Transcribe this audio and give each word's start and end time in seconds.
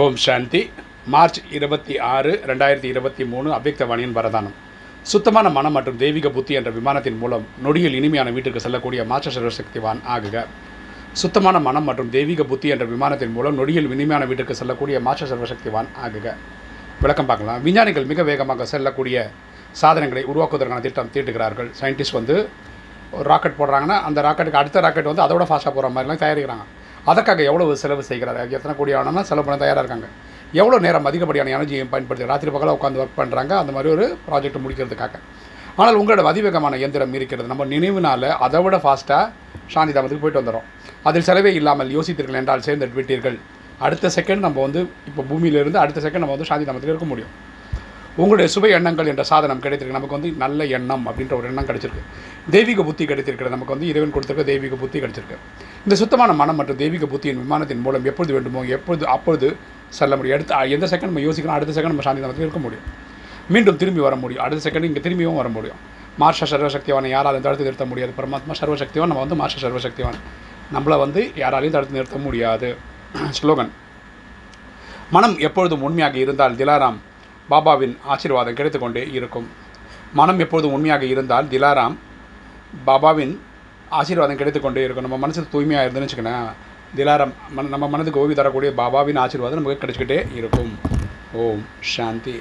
ஓம் 0.00 0.14
சாந்தி. 0.24 0.60
March 1.12 1.38
இருபத்தி 1.56 1.94
ஆறு 2.12 2.30
ரெண்டாயிரத்தி 2.50 2.88
இருபத்தி 2.92 3.24
மூணு 3.32 3.48
அபியக்தவாணியின் 3.56 4.14
வரதானம். 4.18 4.54
சுத்தமான 5.10 5.46
மனம் 5.56 5.74
மற்றும் 5.76 5.98
தெய்வீக 6.02 6.28
புத்தி 6.36 6.52
என்ற 6.58 6.70
விமானத்தின் 6.76 7.18
மூலம் 7.22 7.44
நொடியில் 7.64 7.96
இனிமையான 7.98 8.30
வீட்டிற்கு 8.36 8.62
செல்லக்கூடிய 8.66 9.04
மாற்ற 9.10 9.50
சக்திவான் 9.58 10.00
ஆகுக. 10.14 10.44
சுத்தமான 11.22 11.60
மனம் 11.66 11.86
மற்றும் 11.88 12.10
தெய்வீக 12.16 12.46
புத்தி 12.52 12.68
என்ற 12.74 12.84
விமானத்தின் 12.94 13.34
மூலம் 13.36 13.58
நொடியில் 13.60 13.90
இனிமையான 13.96 14.30
வீட்டிற்கு 14.30 14.58
செல்லக்கூடிய 14.60 15.00
மாற்ற 15.08 15.26
சர்வசக்திவான் 15.32 15.90
ஆகுக. 16.06 16.26
விளக்கம் 17.02 17.30
பார்க்கலாம். 17.30 17.62
விஞ்ஞானிகள் 17.66 18.10
மிக 18.12 18.22
வேகமாக 18.32 18.66
செல்லக்கூடிய 18.74 19.28
சாதனங்களை 19.82 20.24
உருவாக்குவதற்கான 20.32 20.82
திட்டம் 20.86 21.14
தீட்டுகிறார்கள். 21.16 21.70
சயின்டிஸ்ட் 21.80 22.18
வந்து 22.20 22.36
ஒரு 23.16 23.26
ராக்கெட் 23.32 23.60
போடுறாங்கன்னா 23.60 23.98
அந்த 24.10 24.22
ராக்கெட்டுக்கு 24.28 24.62
அடுத்த 24.62 24.86
ராக்கெட் 24.86 25.10
வந்து 25.12 25.26
அதோட 25.26 25.46
ஃபாஸ்ட்டாக 25.50 25.74
போகிற 25.78 25.90
மாதிரிலாம் 25.96 26.24
தயாரிக்கிறாங்க. 26.24 26.66
அதற்காக 27.10 27.42
எவ்வளவு 27.50 27.72
செலவு 27.82 28.02
செய்கிறார்? 28.10 28.38
எத்தனை 28.56 28.74
கோடி 28.80 28.92
ஆனா 28.98 29.22
செலவு 29.30 29.44
பண்ண 29.46 29.58
தயாராக 29.62 29.82
இருக்காங்க. 29.84 30.08
எவ்வளோ 30.60 30.76
நேரம் 30.86 31.06
அதிகப்படியான 31.10 31.52
எனர்ஜியை 31.56 31.84
பயன்படுத்தி 31.92 32.28
ராத்திரி 32.32 32.50
பகலாக 32.54 32.76
உட்காந்து 32.78 33.00
ஒர்க் 33.02 33.18
பண்ணுறாங்க 33.20 33.52
அந்த 33.62 33.72
மாதிரி 33.76 33.90
ஒரு 33.94 34.04
ப்ராஜெக்ட் 34.26 34.62
முடிக்கிறதுக்காக. 34.64 35.14
ஆனால் 35.80 35.98
உங்களோட 36.00 36.22
அதிவேகமான 36.30 36.78
இயந்திரம் 36.80 37.14
இருக்கிறது. 37.18 37.48
நம்ம 37.52 37.64
நினைவுனால 37.74 38.30
அதை 38.46 38.60
விட 38.64 38.76
ஃபாஸ்ட்டாக 38.84 39.24
சாந்தி 39.74 39.92
தாமத்துக்கு 39.96 40.24
போயிட்டு 40.24 40.42
வந்துடும் 40.42 40.66
அதில் 41.08 41.26
செலவே 41.28 41.50
இல்லாமல் 41.60 41.92
யோசித்தீர்கள் 41.96 42.38
என்றால் 42.40 42.64
சேர்ந்து 42.66 42.88
விட்டீர்கள். 42.98 43.38
அடுத்த 43.86 44.10
செகண்ட் 44.16 44.44
நம்ம 44.46 44.60
வந்து 44.66 44.80
இப்போ 45.10 45.22
பூமியிலிருந்து 45.30 45.78
அடுத்த 45.84 46.00
செகண்ட் 46.06 46.24
நம்ம 46.24 46.34
வந்து 46.36 46.48
சாந்தி 46.50 46.66
தாமத்தில் 46.68 46.92
இருக்க 46.94 47.08
முடியும். 47.12 47.32
உங்களுடைய 48.16 48.52
சுப 48.54 48.68
எண்ணங்கள் 48.68 49.06
என்ற 49.06 49.22
சாதனம் 49.22 49.60
கிடைத்திருக்கு. 49.60 49.98
நமக்கு 49.98 50.20
வந்து 50.20 50.30
நல்ல 50.30 50.64
எண்ணம் 50.66 51.06
அப்படின்ற 51.08 51.32
ஒரு 51.32 51.46
எண்ணம் 51.46 51.66
கிடைச்சிருக்கு. 51.66 52.02
தெய்வீக 52.50 52.82
புத்தி 52.82 53.04
கிடைத்திருக்கிறது. 53.04 53.54
நமக்கு 53.56 53.74
வந்து 53.74 53.88
இறைவன் 53.88 54.12
கொடுத்திருக்க 54.12 54.52
தெய்வீக 54.52 54.74
புத்தி 54.74 55.00
கிடைச்சிருக்கு. 55.00 55.36
இந்த 55.84 55.94
சுத்தமான 55.94 56.32
மனம் 56.32 56.56
மற்றும் 56.56 56.76
தெய்வீக 56.76 57.06
புத்தியின் 57.06 57.40
விமானத்தின் 57.44 57.80
மூலம் 57.80 58.04
எப்பொழுது 58.04 58.32
வேண்டுமோ 58.32 58.62
எப்பொழுது 58.62 59.06
அப்பொழுது 59.06 59.56
செல்ல 59.88 60.16
முடியும். 60.16 60.36
அடுத்த 60.38 60.76
எந்த 60.76 60.86
செகண்ட் 60.86 61.10
நம்ம 61.10 61.20
யோசிக்கணும் 61.20 61.56
அடுத்த 61.58 61.80
செகண்ட் 61.80 61.92
நம்ம 61.92 62.02
சாந்தி 62.02 62.20
நமக்கு 62.20 62.42
இருக்க 62.42 62.58
முடியும். 62.58 62.86
மீண்டும் 63.48 63.76
திரும்பி 63.76 64.00
வர 64.00 64.16
முடியும். 64.16 64.44
அடுத்த 64.44 64.70
செகண்ட் 64.70 64.82
இங்கே 64.82 65.00
திரும்பியும் 65.00 65.36
வர 65.36 65.48
முடியும். 65.48 65.76
மார்ஷ 66.18 66.46
சர்வசக்திவானை 66.46 67.06
யாராலும் 67.06 67.40
தடுத்து 67.40 67.64
நிறுத்த 67.64 67.84
முடியாது. 67.84 68.12
பரமாத்மா 68.22 68.54
சர்வசக்திவான் 68.60 69.10
நம்ம 69.12 69.24
வந்து 69.24 69.34
மார்ஷ 69.34 69.68
சர்வசக்திவான். 69.68 70.18
நம்மளை 70.74 70.98
வந்து 70.98 71.32
யாராலையும் 71.36 71.76
தடுத்து 71.76 71.96
நிறுத்த 71.98 72.16
முடியாது. 72.16 72.76
ஸ்லோகன். 73.42 73.68
மனம் 75.10 75.38
எப்பொழுதும் 75.38 75.82
உண்மையாக 75.82 76.18
இருந்தால் 76.18 76.54
திலாராம் 76.54 76.98
பாபாவின் 77.50 77.94
ஆசீர்வாதம் 78.14 78.58
கிடைத்துக்கொண்டே 78.58 79.02
இருக்கும். 79.18 79.48
மனம் 80.18 80.38
எப்போதும் 80.38 80.72
உண்மையாக 80.72 81.04
இருந்தால் 81.04 81.46
திலாராம் 81.54 81.96
பாபாவின் 82.86 83.34
ஆசீர்வாதம் 84.00 84.40
கிடைத்துக்கொண்டே 84.40 84.82
இருக்கும். 84.84 85.06
நம்ம 85.06 85.20
மனசு 85.24 85.48
தூய்மையாக 85.54 85.86
இருந்துன்னு 85.88 86.08
வச்சுக்கோங்களேன் 86.08 86.50
திலாராம் 86.96 87.34
மன 87.56 87.68
நம்ம 87.68 87.88
மனதுக்கு 87.88 88.20
ஓய்வு 88.20 88.34
தரக்கூடிய 88.34 88.72
பாபாவின் 88.80 89.20
ஆசீர்வாதம் 89.24 89.60
நமக்கு 89.60 89.82
கிடைச்சிக்கிட்டே 89.82 90.18
இருக்கும். 90.38 90.72
ஓம் 91.42 91.64
சாந்தி. 91.80 92.36